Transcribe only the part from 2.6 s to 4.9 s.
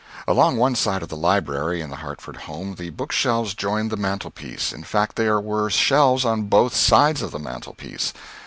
the bookshelves joined the mantelpiece in